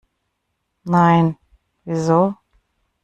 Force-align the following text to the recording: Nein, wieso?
Nein, 0.83 1.37
wieso? 1.85 2.33